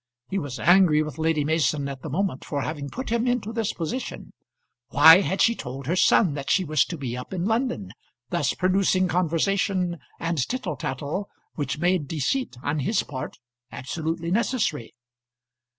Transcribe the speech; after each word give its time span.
He 0.29 0.39
was 0.39 0.57
angry 0.59 1.03
with 1.03 1.19
Lady 1.19 1.43
Mason 1.43 1.87
at 1.87 2.01
the 2.01 2.09
moment 2.09 2.43
for 2.43 2.63
having 2.63 2.89
put 2.89 3.11
him 3.11 3.27
into 3.27 3.53
this 3.53 3.71
position. 3.71 4.33
Why 4.89 5.19
had 5.21 5.41
she 5.41 5.53
told 5.53 5.85
her 5.85 5.95
son 5.95 6.33
that 6.33 6.49
she 6.49 6.63
was 6.63 6.83
to 6.85 6.97
be 6.97 7.15
up 7.15 7.31
in 7.31 7.45
London, 7.45 7.91
thus 8.31 8.55
producing 8.55 9.07
conversation 9.07 9.99
and 10.19 10.39
tittle 10.47 10.75
tattle 10.75 11.29
which 11.53 11.77
made 11.77 12.07
deceit 12.07 12.55
on 12.63 12.79
his 12.79 13.03
part 13.03 13.37
absolutely 13.71 14.31
necessary? 14.31 14.95